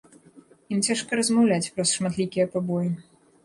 Ім 0.75 0.79
цяжка 0.87 1.11
размаўляць 1.21 1.71
праз 1.77 1.95
шматлікія 2.01 2.51
пабоі. 2.59 2.89